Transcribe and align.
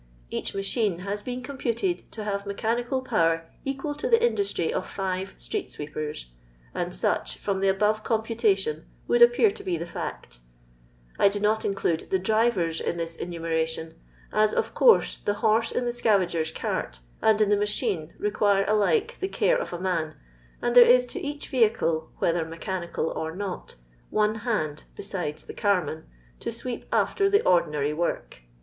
Bach 0.31 0.55
machine 0.55 0.97
has 1.01 1.21
been 1.21 1.43
computed 1.43 2.11
to 2.11 2.23
have 2.23 2.47
mechanical 2.47 3.03
power 3.03 3.45
equal 3.63 3.93
to 3.93 4.09
the 4.09 4.19
industry 4.25 4.73
of 4.73 4.89
five 4.89 5.35
street 5.37 5.69
sweepers; 5.69 6.25
and 6.73 6.95
such, 6.95 7.37
firom 7.39 7.61
the 7.61 7.67
above 7.67 8.03
eompnta 8.03 8.57
tion, 8.57 8.85
would 9.07 9.21
appear 9.21 9.51
to 9.51 9.63
be 9.63 9.77
tiie 9.77 9.87
fact 9.87 10.39
I 11.19 11.29
do 11.29 11.39
not 11.39 11.63
include 11.63 12.09
the 12.09 12.17
drivers 12.17 12.81
in 12.81 12.97
this 12.97 13.15
enumemtion, 13.15 13.93
as 14.33 14.55
of 14.55 14.73
course 14.73 15.17
the 15.17 15.35
horse 15.35 15.71
in 15.71 15.85
the 15.85 15.91
scavagersT 15.91 16.55
.cart, 16.55 17.01
and 17.21 17.39
in 17.39 17.49
the 17.49 17.55
machhM 17.55 18.13
require 18.17 18.65
alike 18.67 19.17
the 19.19 19.27
care 19.27 19.59
of 19.59 19.71
a 19.71 19.79
man, 19.79 20.15
and 20.63 20.75
there 20.75 20.89
ia 20.89 21.01
to 21.01 21.19
each 21.21 21.47
vehicle 21.49 22.09
(whether 22.17 22.43
mechanical 22.43 23.09
or 23.11 23.35
not) 23.35 23.75
one 24.09 24.33
hand 24.49 24.85
(besides 24.95 25.43
the 25.43 25.53
camian) 25.53 26.05
to 26.39 26.51
sweep 26.51 26.85
after 26.91 27.29
the 27.29 27.43
ordinary 27.43 27.93
work. 27.93 28.41